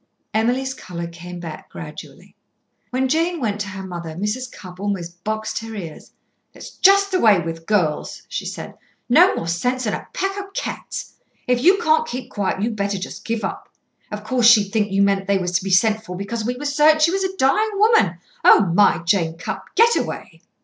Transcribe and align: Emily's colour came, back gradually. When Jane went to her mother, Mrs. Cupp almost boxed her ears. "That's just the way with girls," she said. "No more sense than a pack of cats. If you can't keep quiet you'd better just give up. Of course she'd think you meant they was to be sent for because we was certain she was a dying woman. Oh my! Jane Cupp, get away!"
Emily's 0.33 0.73
colour 0.73 1.05
came, 1.05 1.39
back 1.39 1.69
gradually. 1.69 2.33
When 2.89 3.07
Jane 3.07 3.39
went 3.39 3.61
to 3.61 3.67
her 3.67 3.83
mother, 3.85 4.15
Mrs. 4.15 4.51
Cupp 4.51 4.79
almost 4.79 5.23
boxed 5.23 5.59
her 5.59 5.75
ears. 5.75 6.09
"That's 6.53 6.71
just 6.71 7.11
the 7.11 7.19
way 7.19 7.39
with 7.39 7.67
girls," 7.67 8.23
she 8.27 8.43
said. 8.47 8.73
"No 9.07 9.35
more 9.35 9.47
sense 9.47 9.83
than 9.83 9.93
a 9.93 10.07
pack 10.11 10.39
of 10.39 10.53
cats. 10.55 11.13
If 11.45 11.61
you 11.63 11.77
can't 11.77 12.07
keep 12.07 12.31
quiet 12.31 12.63
you'd 12.63 12.75
better 12.75 12.97
just 12.97 13.23
give 13.25 13.43
up. 13.43 13.69
Of 14.11 14.23
course 14.23 14.47
she'd 14.47 14.71
think 14.71 14.91
you 14.91 15.03
meant 15.03 15.27
they 15.27 15.37
was 15.37 15.51
to 15.59 15.63
be 15.63 15.69
sent 15.69 16.03
for 16.03 16.17
because 16.17 16.43
we 16.43 16.55
was 16.55 16.73
certain 16.73 16.99
she 16.99 17.11
was 17.11 17.23
a 17.23 17.37
dying 17.37 17.69
woman. 17.75 18.15
Oh 18.43 18.61
my! 18.73 19.03
Jane 19.05 19.37
Cupp, 19.37 19.65
get 19.75 19.95
away!" 19.95 20.41